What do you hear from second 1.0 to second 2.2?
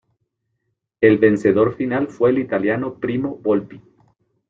vencedor final